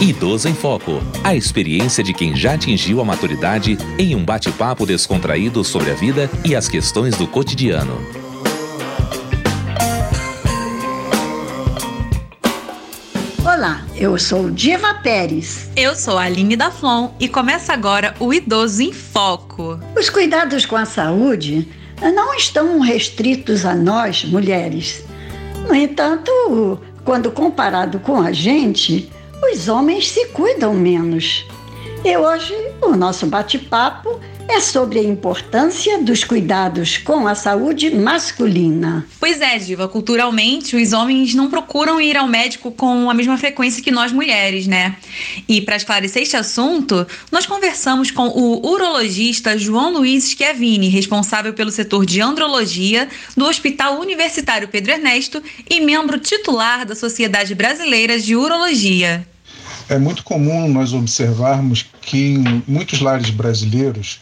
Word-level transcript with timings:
Idoso 0.00 0.48
em 0.48 0.54
Foco. 0.54 1.02
A 1.24 1.34
experiência 1.34 2.04
de 2.04 2.14
quem 2.14 2.36
já 2.36 2.54
atingiu 2.54 3.00
a 3.00 3.04
maturidade 3.04 3.76
em 3.98 4.14
um 4.14 4.24
bate-papo 4.24 4.86
descontraído 4.86 5.64
sobre 5.64 5.90
a 5.90 5.94
vida 5.94 6.30
e 6.44 6.54
as 6.54 6.68
questões 6.68 7.16
do 7.16 7.26
cotidiano. 7.26 7.98
Olá, 13.42 13.84
eu 13.96 14.16
sou 14.20 14.48
Diva 14.48 14.94
Pérez. 14.94 15.68
Eu 15.74 15.96
sou 15.96 16.16
a 16.16 16.22
Aline 16.22 16.54
da 16.54 16.70
Flon 16.70 17.10
e 17.18 17.26
começa 17.26 17.72
agora 17.72 18.14
o 18.20 18.32
Idoso 18.32 18.80
em 18.80 18.92
Foco. 18.92 19.80
Os 19.98 20.08
cuidados 20.08 20.64
com 20.64 20.76
a 20.76 20.84
saúde 20.84 21.66
não 22.00 22.36
estão 22.36 22.78
restritos 22.78 23.64
a 23.64 23.74
nós, 23.74 24.24
mulheres. 24.24 25.04
No 25.66 25.74
entanto, 25.74 26.78
quando 27.04 27.32
comparado 27.32 27.98
com 27.98 28.20
a 28.20 28.30
gente, 28.30 29.10
os 29.42 29.68
homens 29.68 30.10
se 30.10 30.26
cuidam 30.26 30.74
menos. 30.74 31.46
E 32.04 32.16
hoje 32.16 32.54
o 32.80 32.94
nosso 32.96 33.26
bate-papo 33.26 34.20
é 34.48 34.60
sobre 34.60 34.98
a 34.98 35.02
importância 35.02 36.02
dos 36.02 36.24
cuidados 36.24 36.96
com 36.96 37.28
a 37.28 37.34
saúde 37.34 37.94
masculina. 37.94 39.06
Pois 39.20 39.42
é, 39.42 39.58
Diva, 39.58 39.86
culturalmente 39.86 40.74
os 40.74 40.92
homens 40.94 41.34
não 41.34 41.50
procuram 41.50 42.00
ir 42.00 42.16
ao 42.16 42.26
médico 42.26 42.72
com 42.72 43.10
a 43.10 43.14
mesma 43.14 43.36
frequência 43.36 43.82
que 43.82 43.90
nós 43.90 44.10
mulheres, 44.10 44.66
né? 44.66 44.96
E 45.46 45.60
para 45.60 45.76
esclarecer 45.76 46.22
este 46.22 46.36
assunto, 46.36 47.06
nós 47.30 47.44
conversamos 47.44 48.10
com 48.10 48.26
o 48.28 48.66
urologista 48.66 49.58
João 49.58 49.92
Luiz 49.92 50.30
Schiavini, 50.30 50.88
responsável 50.88 51.52
pelo 51.52 51.70
setor 51.70 52.06
de 52.06 52.20
andrologia 52.22 53.06
do 53.36 53.44
Hospital 53.44 54.00
Universitário 54.00 54.68
Pedro 54.68 54.92
Ernesto 54.92 55.42
e 55.68 55.78
membro 55.80 56.18
titular 56.18 56.86
da 56.86 56.94
Sociedade 56.94 57.54
Brasileira 57.54 58.18
de 58.18 58.34
Urologia. 58.34 59.26
É 59.90 59.98
muito 59.98 60.24
comum 60.24 60.68
nós 60.68 60.92
observarmos 60.92 61.84
que 62.02 62.34
em 62.34 62.62
muitos 62.66 63.00
lares 63.00 63.30
brasileiros 63.30 64.20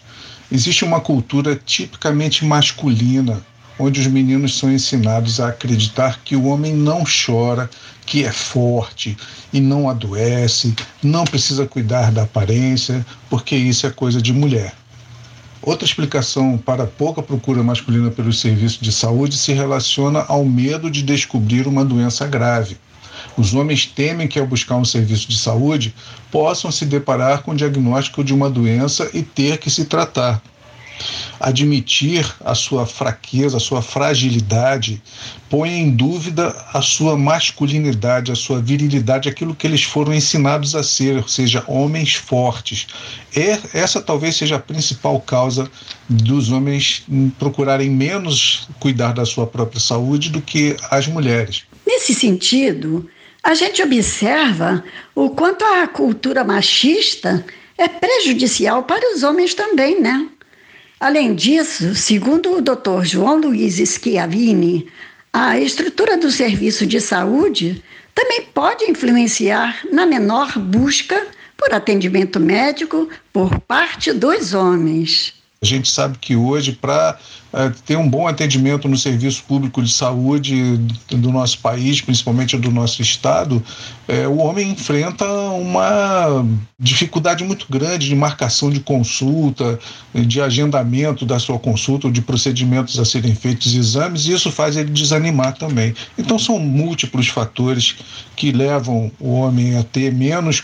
existe 0.51 0.85
uma 0.85 1.01
cultura 1.01 1.57
tipicamente 1.57 2.45
masculina, 2.45 3.45
onde 3.79 4.01
os 4.01 4.07
meninos 4.07 4.59
são 4.59 4.73
ensinados 4.73 5.41
a 5.41 5.49
acreditar 5.49 6.21
que 6.25 6.35
o 6.37 6.47
homem 6.47 6.75
não 6.75 7.05
chora, 7.05 7.69
que 8.07 8.25
é 8.25 8.33
forte 8.33 9.17
e 9.53 9.61
não 9.61 9.91
adoece, 9.91 10.75
não 11.03 11.25
precisa 11.25 11.67
cuidar 11.67 12.11
da 12.11 12.23
aparência, 12.23 13.05
porque 13.29 13.55
isso 13.57 13.87
é 13.87 13.91
coisa 13.91 14.23
de 14.23 14.33
mulher. 14.33 14.75
Outra 15.61 15.85
explicação 15.85 16.57
para 16.57 16.85
a 16.85 16.87
pouca 16.87 17.21
procura 17.21 17.63
masculina 17.63 18.11
pelos 18.11 18.41
serviços 18.41 18.79
de 18.79 18.93
saúde 18.93 19.37
se 19.37 19.53
relaciona 19.53 20.25
ao 20.29 20.45
medo 20.45 20.89
de 20.89 21.03
descobrir 21.03 21.67
uma 21.67 21.85
doença 21.85 22.25
grave. 22.27 22.77
Os 23.37 23.55
homens 23.55 23.87
temem 23.87 24.29
que, 24.29 24.39
ao 24.39 24.47
buscar 24.47 24.77
um 24.77 24.85
serviço 24.85 25.29
de 25.29 25.39
saúde, 25.39 25.95
possam 26.31 26.71
se 26.71 26.85
deparar 26.85 27.43
com 27.43 27.53
o 27.53 27.57
diagnóstico 27.57 28.25
de 28.25 28.35
uma 28.35 28.51
doença 28.51 29.11
e 29.13 29.23
ter 29.23 29.59
que 29.59 29.71
se 29.71 29.85
tratar. 29.85 30.43
Admitir 31.39 32.27
a 32.43 32.55
sua 32.55 32.87
fraqueza, 32.87 33.59
a 33.59 33.61
sua 33.61 33.83
fragilidade, 33.83 35.03
põe 35.51 35.71
em 35.71 35.91
dúvida 35.91 36.49
a 36.73 36.81
sua 36.81 37.17
masculinidade, 37.19 38.33
a 38.33 38.35
sua 38.35 38.63
virilidade, 38.63 39.29
aquilo 39.29 39.55
que 39.55 39.67
eles 39.67 39.83
foram 39.83 40.15
ensinados 40.15 40.75
a 40.75 40.83
ser, 40.83 41.19
ou 41.19 41.29
seja, 41.29 41.63
homens 41.67 42.15
fortes. 42.15 42.87
É, 43.35 43.59
essa 43.75 44.01
talvez 44.01 44.37
seja 44.37 44.57
a 44.57 44.61
principal 44.61 45.21
causa 45.21 45.71
dos 46.09 46.51
homens 46.51 47.05
procurarem 47.39 47.91
menos 47.91 48.67
cuidar 48.81 49.13
da 49.13 49.27
sua 49.27 49.47
própria 49.47 49.81
saúde 49.81 50.31
do 50.31 50.41
que 50.41 50.75
as 50.91 51.07
mulheres. 51.07 51.65
Nesse 51.87 52.15
sentido, 52.15 53.07
a 53.47 53.55
gente 53.55 53.81
observa 53.81 54.83
o 55.15 55.31
quanto 55.31 55.65
a 55.65 55.87
cultura 55.87 56.43
machista 56.43 57.47
é 57.79 57.87
prejudicial 57.87 58.83
para 58.83 59.15
os 59.15 59.23
homens 59.23 59.55
também, 59.55 60.01
né? 60.01 60.29
Além 60.99 61.33
disso, 61.33 61.95
segundo 61.95 62.57
o 62.57 62.61
Dr. 62.61 63.05
João 63.05 63.37
Luiz 63.37 63.77
Schiavini, 63.77 64.89
a 65.33 65.61
estrutura 65.61 66.17
do 66.17 66.29
serviço 66.29 66.85
de 66.85 67.01
saúde 67.01 67.85
também 68.13 68.43
pode 68.53 68.85
influenciar 68.91 69.79
na 69.93 70.05
menor 70.05 70.59
busca 70.59 71.29
por 71.57 71.73
atendimento 71.73 72.41
médico 72.41 73.09
por 73.33 73.61
parte 73.61 74.13
dos 74.13 74.55
homens. 74.55 75.35
A 75.63 75.65
gente 75.65 75.91
sabe 75.91 76.19
que 76.19 76.37
hoje, 76.37 76.73
para 76.73 77.19
é, 77.53 77.71
ter 77.87 77.97
um 77.97 78.09
bom 78.09 78.27
atendimento 78.27 78.87
no 78.87 78.97
serviço 78.97 79.43
público 79.45 79.83
de 79.83 79.91
saúde 79.91 80.77
do 81.09 81.33
nosso 81.33 81.59
país, 81.61 82.01
principalmente 82.03 82.59
do 82.59 82.71
nosso 82.71 83.01
estado, 83.01 83.63
é, 84.07 84.29
o 84.29 84.37
homem 84.37 84.73
enfrenta 84.73 85.25
uma 85.25 86.47
dificuldade 86.79 87.43
muito 87.43 87.67
grande 87.71 88.07
de 88.07 88.15
marcação 88.15 88.71
de 88.71 88.81
consulta, 88.81 89.79
de 90.15 90.43
agendamento 90.43 91.25
da 91.25 91.39
sua 91.39 91.59
consulta, 91.59 92.11
de 92.11 92.21
procedimentos 92.21 92.99
a 92.99 93.05
serem 93.07 93.35
feitos, 93.35 93.75
exames, 93.75 94.27
e 94.27 94.33
isso 94.33 94.53
faz 94.53 94.77
ele 94.77 94.91
desanimar 94.91 95.55
também. 95.57 95.95
Então, 96.19 96.39
são 96.39 96.59
múltiplos 96.59 97.29
fatores 97.29 97.97
que 98.37 98.53
levam 98.53 99.11
o 99.19 99.33
homem 99.33 99.79
a 99.79 99.83
ter 99.83 100.13
menos 100.13 100.63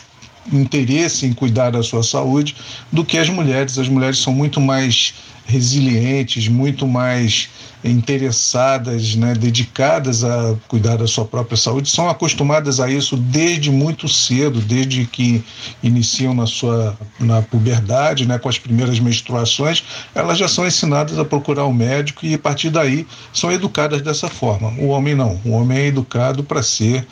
interesse 0.50 1.26
em 1.26 1.32
cuidar 1.32 1.70
da 1.70 1.82
sua 1.82 2.03
saúde 2.03 2.56
do 2.91 3.04
que 3.04 3.19
as 3.19 3.28
mulheres. 3.28 3.78
As 3.78 3.88
mulheres 3.88 4.19
são 4.19 4.32
muito 4.32 4.60
mais 4.60 5.14
resilientes, 5.47 6.48
muito 6.48 6.86
mais 6.86 7.48
interessadas, 7.84 9.16
né, 9.16 9.34
dedicadas 9.34 10.22
a 10.22 10.54
cuidar 10.69 10.97
da 10.97 11.06
sua 11.06 11.25
própria 11.25 11.56
saúde, 11.56 11.91
são 11.91 12.08
acostumadas 12.08 12.78
a 12.78 12.88
isso 12.88 13.16
desde 13.16 13.70
muito 13.70 14.08
cedo, 14.08 14.60
desde 14.60 15.04
que 15.04 15.42
iniciam 15.82 16.32
na 16.32 16.47
sua 16.47 16.97
na 17.19 17.42
puberdade, 17.42 18.26
né, 18.26 18.38
com 18.38 18.48
as 18.48 18.59
primeiras 18.59 19.00
menstruações, 19.00 19.82
elas 20.14 20.38
já 20.38 20.47
são 20.47 20.66
ensinadas 20.66 21.19
a 21.19 21.24
procurar 21.24 21.66
um 21.66 21.72
médico 21.72 22.24
e 22.24 22.34
a 22.34 22.38
partir 22.38 22.70
daí 22.70 23.06
são 23.32 23.50
educadas 23.50 24.00
dessa 24.00 24.28
forma. 24.28 24.69
O 24.78 24.88
homem 24.88 25.14
não, 25.14 25.41
o 25.44 25.50
homem 25.50 25.78
é 25.78 25.86
educado 25.86 26.44
para 26.44 26.62
ser 26.62 27.04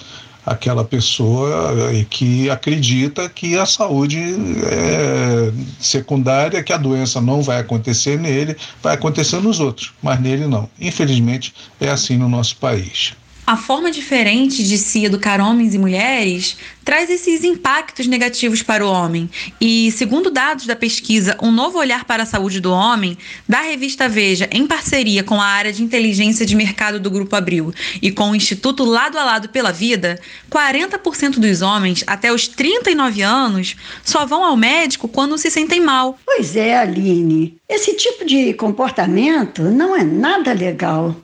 aquela 0.51 0.85
pessoa 0.85 1.73
eh, 1.93 2.05
que 2.11 2.51
acredita 2.51 3.29
que 3.29 3.57
a 3.57 3.65
saúde 3.65 4.19
é 4.67 5.53
secundária, 5.79 6.61
que 6.61 6.73
a 6.73 6.77
doença 6.77 7.21
não 7.21 7.41
vai 7.41 7.61
acontecer 7.61 8.19
nele, 8.19 8.57
vai 8.83 8.95
acontecer 8.95 9.41
nos 9.41 9.61
outros, 9.61 9.93
mas 10.03 10.21
nele 10.21 10.49
não. 10.49 10.69
Infelizmente, 10.81 11.55
é 11.81 11.89
assim 11.89 12.17
no 12.17 12.29
nosso 12.29 12.57
país. 12.57 13.13
A 13.51 13.57
forma 13.57 13.91
diferente 13.91 14.63
de 14.63 14.79
se 14.79 15.05
educar 15.05 15.41
homens 15.41 15.75
e 15.75 15.79
mulheres 15.79 16.57
traz 16.85 17.11
esses 17.11 17.43
impactos 17.43 18.07
negativos 18.07 18.63
para 18.63 18.87
o 18.87 18.89
homem. 18.89 19.29
E, 19.61 19.91
segundo 19.91 20.31
dados 20.31 20.67
da 20.67 20.77
pesquisa 20.77 21.37
Um 21.43 21.51
Novo 21.51 21.77
Olhar 21.77 22.05
para 22.05 22.23
a 22.23 22.27
Saúde 22.27 22.61
do 22.61 22.71
Homem, 22.71 23.19
da 23.49 23.61
revista 23.61 24.09
Veja, 24.09 24.49
em 24.53 24.69
parceria 24.69 25.25
com 25.25 25.41
a 25.41 25.45
área 25.45 25.73
de 25.73 25.83
inteligência 25.83 26.47
de 26.47 26.55
mercado 26.55 27.01
do 27.01 27.11
Grupo 27.11 27.35
Abril 27.35 27.75
e 28.01 28.13
com 28.13 28.31
o 28.31 28.37
Instituto 28.37 28.85
Lado 28.85 29.19
a 29.19 29.25
Lado 29.25 29.49
pela 29.49 29.73
Vida, 29.73 30.21
40% 30.49 31.41
dos 31.41 31.61
homens 31.61 32.05
até 32.07 32.33
os 32.33 32.47
39 32.47 33.21
anos 33.21 33.75
só 34.05 34.25
vão 34.25 34.45
ao 34.45 34.57
médico 34.57 35.09
quando 35.09 35.37
se 35.37 35.51
sentem 35.51 35.81
mal. 35.81 36.17
Pois 36.25 36.55
é, 36.55 36.79
Aline. 36.79 37.59
Esse 37.69 37.97
tipo 37.97 38.25
de 38.25 38.55
comportamento 38.55 39.63
não 39.65 39.97
é 39.97 40.05
nada 40.05 40.53
legal. 40.53 41.17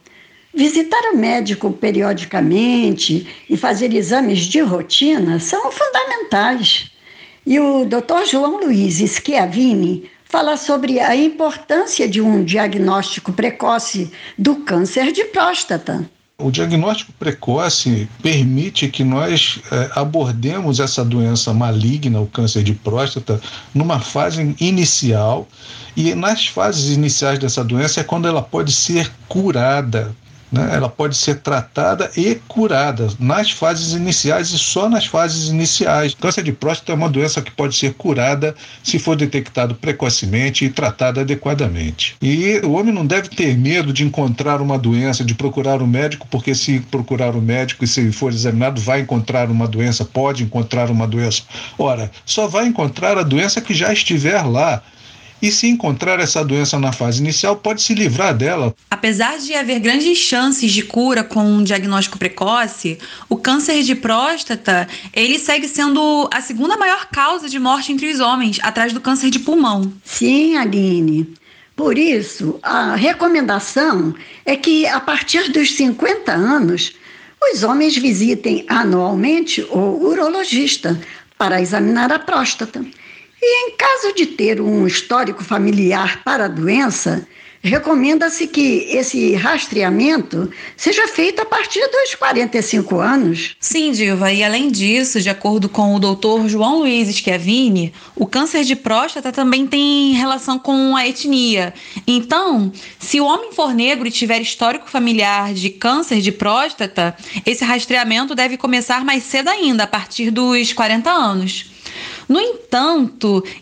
Visitar 0.56 1.12
o 1.12 1.18
médico 1.18 1.70
periodicamente 1.70 3.26
e 3.46 3.58
fazer 3.58 3.92
exames 3.92 4.38
de 4.40 4.60
rotina 4.60 5.38
são 5.38 5.70
fundamentais. 5.70 6.90
E 7.46 7.60
o 7.60 7.84
Dr. 7.84 8.24
João 8.26 8.64
Luiz 8.64 8.94
Schiavini 8.94 10.10
fala 10.24 10.56
sobre 10.56 10.98
a 10.98 11.14
importância 11.14 12.08
de 12.08 12.22
um 12.22 12.42
diagnóstico 12.42 13.34
precoce 13.34 14.10
do 14.38 14.56
câncer 14.56 15.12
de 15.12 15.24
próstata. 15.24 16.08
O 16.38 16.50
diagnóstico 16.50 17.12
precoce 17.18 18.08
permite 18.22 18.88
que 18.88 19.04
nós 19.04 19.60
é, 19.70 19.90
abordemos 19.94 20.80
essa 20.80 21.04
doença 21.04 21.52
maligna, 21.52 22.18
o 22.18 22.26
câncer 22.26 22.62
de 22.62 22.72
próstata, 22.72 23.38
numa 23.74 24.00
fase 24.00 24.56
inicial. 24.58 25.46
E 25.94 26.14
nas 26.14 26.46
fases 26.46 26.96
iniciais 26.96 27.38
dessa 27.38 27.62
doença 27.62 28.00
é 28.00 28.04
quando 28.04 28.26
ela 28.26 28.40
pode 28.40 28.72
ser 28.72 29.12
curada 29.28 30.16
né? 30.50 30.70
Ela 30.72 30.88
pode 30.88 31.16
ser 31.16 31.40
tratada 31.40 32.10
e 32.16 32.36
curada 32.46 33.08
nas 33.18 33.50
fases 33.50 33.92
iniciais 33.92 34.50
e 34.50 34.58
só 34.58 34.88
nas 34.88 35.06
fases 35.06 35.48
iniciais. 35.48 36.14
Câncer 36.14 36.42
de 36.42 36.52
próstata 36.52 36.92
é 36.92 36.94
uma 36.94 37.08
doença 37.08 37.42
que 37.42 37.50
pode 37.50 37.76
ser 37.76 37.94
curada 37.94 38.54
se 38.82 38.98
for 38.98 39.16
detectado 39.16 39.74
precocemente 39.74 40.64
e 40.64 40.70
tratado 40.70 41.20
adequadamente. 41.20 42.16
E 42.22 42.60
o 42.64 42.72
homem 42.72 42.94
não 42.94 43.06
deve 43.06 43.28
ter 43.28 43.56
medo 43.56 43.92
de 43.92 44.04
encontrar 44.04 44.60
uma 44.60 44.78
doença, 44.78 45.24
de 45.24 45.34
procurar 45.34 45.82
um 45.82 45.86
médico, 45.86 46.26
porque 46.30 46.54
se 46.54 46.80
procurar 46.80 47.34
um 47.34 47.40
médico 47.40 47.84
e 47.84 47.88
se 47.88 48.12
for 48.12 48.32
examinado, 48.32 48.80
vai 48.80 49.00
encontrar 49.00 49.50
uma 49.50 49.66
doença, 49.66 50.04
pode 50.04 50.42
encontrar 50.42 50.90
uma 50.90 51.06
doença. 51.06 51.42
Ora, 51.78 52.10
só 52.24 52.46
vai 52.46 52.66
encontrar 52.66 53.18
a 53.18 53.22
doença 53.22 53.60
que 53.60 53.74
já 53.74 53.92
estiver 53.92 54.42
lá 54.42 54.82
e, 55.40 55.50
se 55.50 55.66
encontrar 55.66 56.18
essa 56.20 56.44
doença 56.44 56.78
na 56.78 56.92
fase 56.92 57.20
inicial, 57.20 57.56
pode 57.56 57.82
se 57.82 57.94
livrar 57.94 58.34
dela. 58.34 58.74
Apesar 58.90 59.38
de 59.38 59.54
haver 59.54 59.80
grandes 59.80 60.18
chances 60.18 60.72
de 60.72 60.82
cura 60.82 61.22
com 61.22 61.44
um 61.44 61.62
diagnóstico 61.62 62.18
precoce, 62.18 62.98
o 63.28 63.36
câncer 63.36 63.82
de 63.82 63.94
próstata 63.94 64.88
ele 65.12 65.38
segue 65.38 65.68
sendo 65.68 66.28
a 66.32 66.40
segunda 66.40 66.76
maior 66.76 67.06
causa 67.06 67.48
de 67.48 67.58
morte 67.58 67.92
entre 67.92 68.10
os 68.10 68.20
homens, 68.20 68.58
atrás 68.62 68.92
do 68.92 69.00
câncer 69.00 69.30
de 69.30 69.38
pulmão. 69.38 69.92
Sim, 70.04 70.56
Aline. 70.56 71.34
Por 71.76 71.98
isso, 71.98 72.58
a 72.62 72.96
recomendação 72.96 74.14
é 74.46 74.56
que, 74.56 74.86
a 74.86 74.98
partir 74.98 75.52
dos 75.52 75.74
50 75.74 76.32
anos, 76.32 76.94
os 77.52 77.62
homens 77.62 77.96
visitem 77.96 78.64
anualmente 78.66 79.60
o 79.70 80.02
urologista 80.02 80.98
para 81.36 81.60
examinar 81.60 82.10
a 82.10 82.18
próstata. 82.18 82.82
E 83.40 83.68
em 83.68 83.76
caso 83.76 84.14
de 84.14 84.26
ter 84.26 84.60
um 84.60 84.86
histórico 84.86 85.44
familiar 85.44 86.22
para 86.24 86.46
a 86.46 86.48
doença, 86.48 87.26
recomenda-se 87.66 88.46
que 88.46 88.86
esse 88.90 89.34
rastreamento 89.34 90.50
seja 90.76 91.06
feito 91.08 91.40
a 91.42 91.44
partir 91.44 91.80
dos 91.90 92.14
45 92.14 92.98
anos. 92.98 93.56
Sim, 93.60 93.92
Diva, 93.92 94.32
e 94.32 94.44
além 94.44 94.70
disso, 94.70 95.20
de 95.20 95.28
acordo 95.28 95.68
com 95.68 95.94
o 95.94 95.98
doutor 95.98 96.48
João 96.48 96.78
Luiz 96.78 97.08
Schiavini, 97.14 97.92
o 98.14 98.26
câncer 98.26 98.64
de 98.64 98.76
próstata 98.76 99.32
também 99.32 99.66
tem 99.66 100.12
relação 100.12 100.58
com 100.58 100.96
a 100.96 101.06
etnia. 101.06 101.74
Então, 102.06 102.72
se 102.98 103.20
o 103.20 103.26
homem 103.26 103.52
for 103.52 103.74
negro 103.74 104.06
e 104.06 104.12
tiver 104.12 104.40
histórico 104.40 104.88
familiar 104.88 105.52
de 105.52 105.70
câncer 105.70 106.20
de 106.20 106.32
próstata, 106.32 107.16
esse 107.44 107.64
rastreamento 107.64 108.34
deve 108.34 108.56
começar 108.56 109.04
mais 109.04 109.24
cedo 109.24 109.48
ainda, 109.48 109.84
a 109.84 109.88
partir 109.88 110.30
dos 110.30 110.72
40 110.72 111.10
anos. 111.10 111.76
No 112.28 112.40
entanto, 112.40 112.65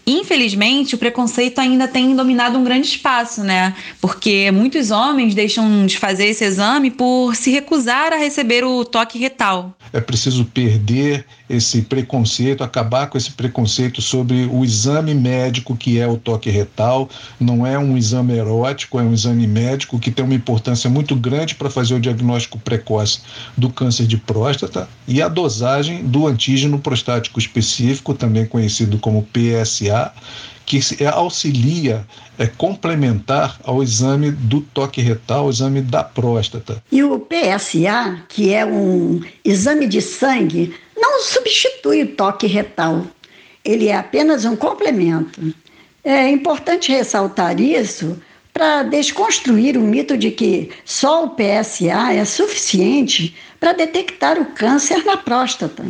infelizmente, 0.07 0.95
o 0.95 0.99
preconceito 0.99 1.59
ainda 1.59 1.87
tem 1.87 2.15
dominado 2.15 2.59
um 2.59 2.65
grande 2.65 2.87
espaço, 2.87 3.43
né? 3.43 3.75
Porque 4.01 4.51
muitos 4.51 4.91
homens 4.91 5.35
deixam 5.35 5.87
de 5.87 5.99
fazer 5.99 6.27
esse 6.27 6.45
exame 6.45 6.91
por 6.91 7.35
se 7.35 7.51
recusar 7.51 8.13
a 8.13 8.17
receber 8.17 8.65
o 8.65 8.85
toque 8.85 9.19
retal. 9.19 9.75
É 9.93 10.01
preciso 10.01 10.45
perder 10.45 11.25
esse 11.49 11.83
preconceito, 11.83 12.65
acabar 12.65 13.07
com 13.07 13.19
esse 13.19 13.31
preconceito 13.31 14.01
sobre 14.01 14.49
o 14.51 14.65
exame 14.65 15.15
médico 15.15 15.77
que 15.77 15.99
é 15.99 16.07
o 16.07 16.17
toque 16.17 16.51
retal. 16.51 17.09
Não 17.39 17.67
é 17.67 17.79
um 17.79 17.97
exame 17.97 18.35
erótico, 18.35 18.99
é 18.99 19.03
um 19.03 19.13
exame 19.13 19.47
médico 19.47 19.99
que 19.99 20.11
tem 20.11 20.25
uma 20.25 20.35
importância 20.35 20.89
muito 20.89 21.15
grande 21.15 21.55
para 21.55 21.71
fazer 21.71 21.95
o 21.95 22.01
diagnóstico 22.01 22.59
precoce 22.59 23.21
do 23.57 23.71
câncer 23.71 24.07
de 24.07 24.17
próstata 24.17 24.89
e 25.07 25.21
a 25.21 25.29
dosagem 25.29 26.05
do 26.05 26.27
antígeno 26.27 26.79
prostático 26.79 27.39
específico, 27.39 28.15
também 28.15 28.47
conhecido 28.47 28.99
como 29.05 29.29
PSA, 29.35 30.15
que 30.65 30.81
auxilia, 31.13 32.07
é 32.39 32.47
complementar 32.47 33.61
ao 33.63 33.83
exame 33.83 34.31
do 34.31 34.63
toque 34.63 35.03
retal, 35.03 35.45
o 35.45 35.51
exame 35.51 35.83
da 35.83 36.03
próstata. 36.03 36.83
E 36.91 37.05
o 37.05 37.21
PSA, 37.21 38.23
que 38.31 38.55
é 38.55 38.65
um 38.65 39.21
exame 39.45 39.87
de 39.87 40.01
sangue, 40.01 40.75
não 40.97 41.21
substitui 41.21 42.05
o 42.05 42.17
toque 42.17 42.47
retal. 42.47 43.07
Ele 43.63 43.89
é 43.89 43.97
apenas 43.97 44.47
um 44.47 44.57
complemento. 44.57 45.55
É 46.03 46.27
importante 46.31 46.91
ressaltar 46.91 47.61
isso 47.61 48.19
para 48.55 48.85
desconstruir 48.85 49.77
o 49.77 49.83
mito 49.83 50.17
de 50.17 50.31
que 50.31 50.71
só 50.83 51.27
o 51.27 51.31
PSA 51.37 52.15
é 52.15 52.25
suficiente 52.25 53.37
para 53.61 53.75
detectar 53.75 54.41
o 54.41 54.47
câncer 54.47 55.05
na 55.05 55.19
próstata. 55.19 55.85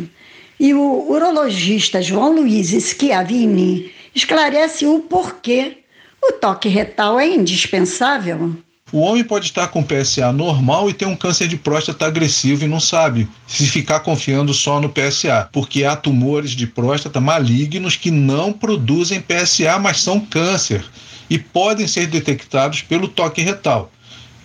E 0.59 0.73
o 0.73 1.11
urologista 1.11 2.01
João 2.01 2.33
Luiz 2.33 2.69
Schiavini 2.69 3.91
esclarece 4.13 4.85
o 4.85 4.99
porquê 4.99 5.79
o 6.23 6.33
toque 6.33 6.69
retal 6.69 7.19
é 7.19 7.27
indispensável. 7.27 8.55
O 8.91 8.99
homem 8.99 9.23
pode 9.23 9.47
estar 9.47 9.67
com 9.67 9.83
PSA 9.83 10.31
normal 10.31 10.89
e 10.89 10.93
ter 10.93 11.05
um 11.05 11.15
câncer 11.15 11.47
de 11.47 11.57
próstata 11.57 12.05
agressivo 12.05 12.63
e 12.63 12.67
não 12.67 12.79
sabe 12.79 13.27
se 13.47 13.67
ficar 13.67 13.99
confiando 13.99 14.53
só 14.53 14.79
no 14.79 14.89
PSA, 14.89 15.49
porque 15.51 15.83
há 15.83 15.95
tumores 15.95 16.51
de 16.51 16.65
próstata 16.65 17.19
malignos 17.19 17.97
que 17.97 18.09
não 18.09 18.53
produzem 18.53 19.19
PSA, 19.19 19.77
mas 19.79 20.01
são 20.01 20.19
câncer 20.19 20.85
e 21.29 21.37
podem 21.37 21.87
ser 21.87 22.07
detectados 22.07 22.81
pelo 22.81 23.07
toque 23.07 23.41
retal. 23.41 23.91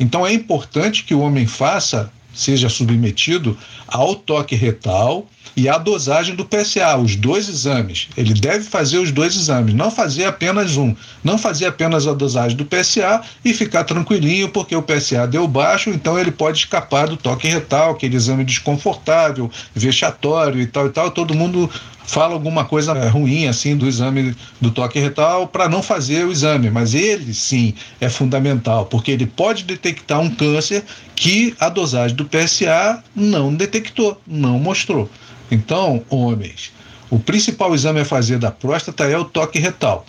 Então 0.00 0.26
é 0.26 0.32
importante 0.32 1.04
que 1.04 1.14
o 1.14 1.20
homem 1.20 1.46
faça, 1.46 2.10
seja 2.34 2.68
submetido 2.68 3.56
ao 3.86 4.14
toque 4.14 4.56
retal 4.56 5.28
e 5.56 5.68
a 5.68 5.76
dosagem 5.78 6.34
do 6.34 6.44
PSA, 6.44 6.96
os 6.96 7.16
dois 7.16 7.48
exames. 7.48 8.08
Ele 8.16 8.34
deve 8.34 8.64
fazer 8.64 8.98
os 8.98 9.10
dois 9.10 9.36
exames, 9.36 9.74
não 9.74 9.90
fazer 9.90 10.24
apenas 10.24 10.76
um, 10.76 10.94
não 11.22 11.36
fazer 11.36 11.66
apenas 11.66 12.06
a 12.06 12.14
dosagem 12.14 12.56
do 12.56 12.64
PSA 12.64 13.20
e 13.44 13.52
ficar 13.52 13.84
tranquilinho 13.84 14.48
porque 14.48 14.74
o 14.74 14.82
PSA 14.82 15.26
deu 15.26 15.46
baixo, 15.46 15.90
então 15.90 16.18
ele 16.18 16.30
pode 16.30 16.58
escapar 16.58 17.08
do 17.08 17.16
toque 17.16 17.48
retal, 17.48 17.92
aquele 17.92 18.16
exame 18.16 18.44
desconfortável, 18.44 19.50
vexatório 19.74 20.60
e 20.60 20.66
tal 20.66 20.86
e 20.86 20.90
tal. 20.90 21.10
Todo 21.10 21.34
mundo 21.34 21.68
fala 22.04 22.34
alguma 22.34 22.64
coisa 22.64 22.92
ruim 23.08 23.46
assim 23.46 23.76
do 23.76 23.86
exame 23.86 24.34
do 24.60 24.70
toque 24.70 24.98
retal 24.98 25.46
para 25.46 25.68
não 25.68 25.82
fazer 25.82 26.24
o 26.24 26.32
exame, 26.32 26.70
mas 26.70 26.94
ele 26.94 27.32
sim 27.34 27.74
é 28.00 28.08
fundamental, 28.08 28.86
porque 28.86 29.12
ele 29.12 29.26
pode 29.26 29.64
detectar 29.64 30.20
um 30.20 30.30
câncer 30.30 30.84
que 31.14 31.54
a 31.60 31.68
dosagem 31.68 32.16
do 32.16 32.24
PSA 32.24 33.02
não 33.14 33.54
detectou, 33.54 34.20
não 34.26 34.58
mostrou. 34.58 35.08
Então, 35.50 36.04
homens, 36.08 36.72
o 37.10 37.18
principal 37.18 37.74
exame 37.74 38.00
a 38.00 38.04
fazer 38.04 38.38
da 38.38 38.50
próstata 38.50 39.04
é 39.04 39.18
o 39.18 39.24
toque 39.24 39.58
retal. 39.58 40.06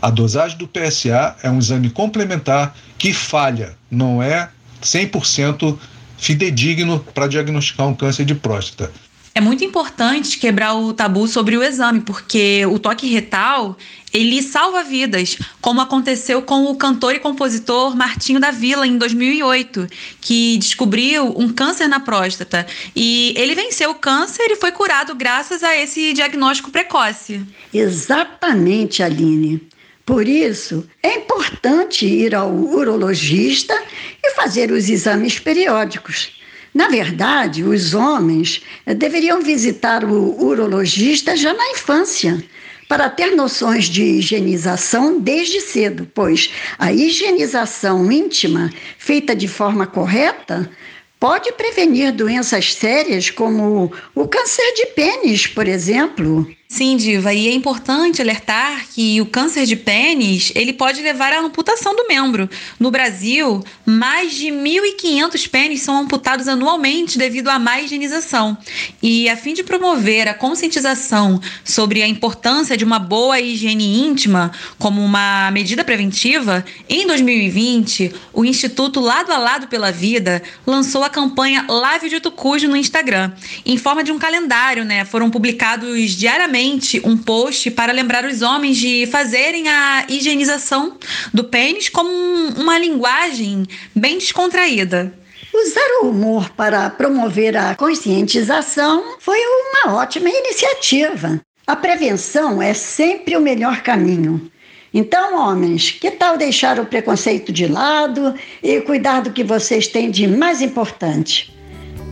A 0.00 0.10
dosagem 0.10 0.58
do 0.58 0.66
PSA 0.66 1.36
é 1.42 1.50
um 1.50 1.58
exame 1.58 1.88
complementar 1.88 2.76
que 2.98 3.12
falha, 3.12 3.76
não 3.90 4.20
é 4.20 4.48
100% 4.82 5.78
fidedigno 6.18 6.98
para 6.98 7.28
diagnosticar 7.28 7.86
um 7.86 7.94
câncer 7.94 8.24
de 8.24 8.34
próstata. 8.34 8.92
É 9.34 9.40
muito 9.40 9.64
importante 9.64 10.38
quebrar 10.38 10.74
o 10.74 10.92
tabu 10.92 11.26
sobre 11.26 11.56
o 11.56 11.62
exame, 11.62 12.02
porque 12.02 12.66
o 12.66 12.78
toque 12.78 13.06
retal 13.06 13.78
ele 14.12 14.42
salva 14.42 14.84
vidas, 14.84 15.38
como 15.58 15.80
aconteceu 15.80 16.42
com 16.42 16.66
o 16.66 16.76
cantor 16.76 17.14
e 17.14 17.18
compositor 17.18 17.96
Martinho 17.96 18.38
da 18.38 18.50
Vila 18.50 18.86
em 18.86 18.98
2008, 18.98 19.86
que 20.20 20.58
descobriu 20.58 21.32
um 21.34 21.50
câncer 21.50 21.88
na 21.88 21.98
próstata. 21.98 22.66
E 22.94 23.32
ele 23.38 23.54
venceu 23.54 23.92
o 23.92 23.94
câncer 23.94 24.50
e 24.50 24.56
foi 24.56 24.70
curado 24.70 25.14
graças 25.14 25.62
a 25.62 25.74
esse 25.74 26.12
diagnóstico 26.12 26.70
precoce. 26.70 27.40
Exatamente, 27.72 29.02
Aline. 29.02 29.66
Por 30.04 30.28
isso, 30.28 30.86
é 31.02 31.14
importante 31.14 32.04
ir 32.04 32.34
ao 32.34 32.52
urologista 32.52 33.74
e 34.22 34.32
fazer 34.32 34.70
os 34.70 34.90
exames 34.90 35.38
periódicos. 35.38 36.41
Na 36.74 36.88
verdade, 36.88 37.62
os 37.62 37.92
homens 37.92 38.62
deveriam 38.96 39.42
visitar 39.42 40.04
o 40.04 40.42
urologista 40.42 41.36
já 41.36 41.52
na 41.52 41.70
infância, 41.70 42.42
para 42.88 43.08
ter 43.08 43.34
noções 43.34 43.86
de 43.86 44.02
higienização 44.02 45.20
desde 45.20 45.60
cedo, 45.60 46.10
pois 46.14 46.50
a 46.78 46.92
higienização 46.92 48.10
íntima, 48.10 48.70
feita 48.98 49.34
de 49.34 49.48
forma 49.48 49.86
correta, 49.86 50.70
pode 51.18 51.52
prevenir 51.52 52.12
doenças 52.12 52.74
sérias 52.74 53.30
como 53.30 53.92
o 54.14 54.28
câncer 54.28 54.74
de 54.74 54.86
pênis, 54.86 55.46
por 55.46 55.68
exemplo. 55.68 56.46
Sim, 56.72 56.96
Diva, 56.96 57.34
e 57.34 57.48
é 57.48 57.52
importante 57.52 58.22
alertar 58.22 58.86
que 58.94 59.20
o 59.20 59.26
câncer 59.26 59.66
de 59.66 59.76
pênis, 59.76 60.50
ele 60.54 60.72
pode 60.72 61.02
levar 61.02 61.30
à 61.30 61.38
amputação 61.38 61.94
do 61.94 62.08
membro. 62.08 62.48
No 62.80 62.90
Brasil, 62.90 63.62
mais 63.84 64.32
de 64.32 64.46
1.500 64.46 65.50
pênis 65.50 65.82
são 65.82 65.98
amputados 65.98 66.48
anualmente 66.48 67.18
devido 67.18 67.48
à 67.48 67.58
má 67.58 67.78
higienização. 67.78 68.56
E 69.02 69.28
a 69.28 69.36
fim 69.36 69.52
de 69.52 69.62
promover 69.62 70.26
a 70.26 70.32
conscientização 70.32 71.42
sobre 71.62 72.02
a 72.02 72.08
importância 72.08 72.74
de 72.74 72.86
uma 72.86 72.98
boa 72.98 73.38
higiene 73.38 74.00
íntima 74.06 74.50
como 74.78 75.04
uma 75.04 75.50
medida 75.50 75.84
preventiva, 75.84 76.64
em 76.88 77.06
2020, 77.06 78.14
o 78.32 78.46
Instituto 78.46 78.98
Lado 78.98 79.30
a 79.30 79.36
Lado 79.36 79.68
pela 79.68 79.92
Vida 79.92 80.42
lançou 80.66 81.04
a 81.04 81.10
campanha 81.10 81.66
Lave 81.68 82.08
de 82.08 82.18
Tucujo 82.18 82.66
no 82.66 82.78
Instagram, 82.78 83.30
em 83.66 83.76
forma 83.76 84.02
de 84.02 84.10
um 84.10 84.18
calendário, 84.18 84.86
né? 84.86 85.04
Foram 85.04 85.28
publicados 85.28 86.12
diariamente 86.12 86.61
um 87.04 87.16
post 87.16 87.70
para 87.70 87.92
lembrar 87.92 88.24
os 88.24 88.42
homens 88.42 88.76
de 88.76 89.06
fazerem 89.06 89.68
a 89.68 90.06
higienização 90.08 90.96
do 91.32 91.44
pênis 91.44 91.88
como 91.88 92.10
uma 92.56 92.78
linguagem 92.78 93.64
bem 93.94 94.18
descontraída. 94.18 95.12
Usar 95.52 96.00
o 96.02 96.08
humor 96.08 96.50
para 96.50 96.88
promover 96.90 97.56
a 97.56 97.74
conscientização 97.74 99.16
foi 99.18 99.38
uma 99.38 99.94
ótima 99.94 100.28
iniciativa. 100.28 101.40
A 101.66 101.76
prevenção 101.76 102.60
é 102.60 102.72
sempre 102.72 103.36
o 103.36 103.40
melhor 103.40 103.82
caminho. 103.82 104.50
Então, 104.94 105.38
homens, 105.38 105.90
que 105.90 106.10
tal 106.10 106.36
deixar 106.36 106.78
o 106.78 106.86
preconceito 106.86 107.52
de 107.52 107.66
lado 107.66 108.34
e 108.62 108.80
cuidar 108.82 109.20
do 109.20 109.32
que 109.32 109.42
vocês 109.42 109.86
têm 109.86 110.10
de 110.10 110.26
mais 110.26 110.60
importante? 110.60 111.52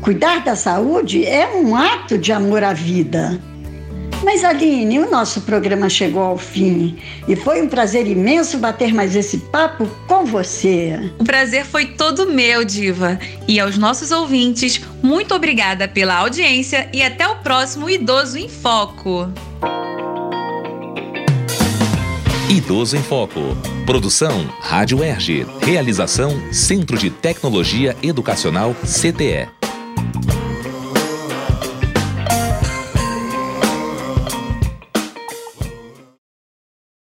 Cuidar 0.03 0.43
da 0.43 0.57
saúde 0.57 1.27
é 1.27 1.47
um 1.47 1.77
ato 1.77 2.17
de 2.17 2.33
amor 2.33 2.65
à 2.65 2.73
vida. 2.73 3.39
Mas 4.23 4.45
Aline, 4.45 4.99
o 4.99 5.11
nosso 5.11 5.41
programa 5.43 5.89
chegou 5.89 6.23
ao 6.23 6.39
fim 6.39 6.99
e 7.27 7.35
foi 7.35 7.63
um 7.63 7.69
prazer 7.69 8.07
imenso 8.07 8.59
bater 8.59 8.93
mais 8.93 9.17
esse 9.17 9.39
papo 9.39 9.87
com 10.07 10.25
você. 10.25 11.11
O 11.19 11.25
prazer 11.25 11.65
foi 11.65 11.87
todo 11.87 12.31
meu, 12.31 12.65
Diva. 12.65 13.19
E 13.49 13.59
aos 13.59 13.79
nossos 13.79 14.11
ouvintes, 14.11 14.81
muito 15.03 15.35
obrigada 15.35 15.89
pela 15.89 16.17
audiência 16.17 16.89
e 16.93 17.03
até 17.03 17.27
o 17.27 17.37
próximo 17.37 17.89
Idoso 17.89 18.39
em 18.39 18.49
Foco. 18.49 19.33
Idoso 22.49 22.97
em 22.97 23.03
Foco. 23.03 23.41
Produção 23.87 24.47
Rádio 24.61 25.03
Erge. 25.03 25.47
Realização 25.63 26.53
Centro 26.53 26.99
de 26.99 27.09
Tecnologia 27.09 27.97
Educacional 28.03 28.75
CTE. 28.85 29.60